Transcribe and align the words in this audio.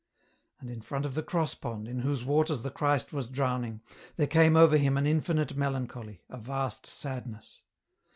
And 0.59 0.71
in 0.71 0.81
front 0.81 1.05
of 1.05 1.13
the 1.13 1.21
cross 1.21 1.53
pond, 1.53 1.87
in 1.87 1.99
whose 1.99 2.25
waters 2.25 2.63
the 2.63 2.71
Christ 2.71 3.13
was 3.13 3.27
drowning, 3.27 3.81
there 4.15 4.25
came 4.25 4.55
over 4.57 4.75
him 4.77 4.97
an 4.97 5.05
infinite 5.05 5.55
melancholy, 5.55 6.23
a 6.27 6.39
vast 6.39 6.87
sadness. 6.87 7.61